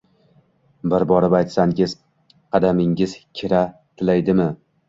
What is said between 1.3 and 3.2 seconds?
aytsangiz... qadamingiz